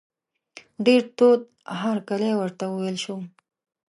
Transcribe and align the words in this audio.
ډېر 0.85 1.01
تود 1.17 1.41
هرکلی 1.81 2.31
ورته 2.37 2.63
وویل 2.67 2.97
شو. 3.03 3.17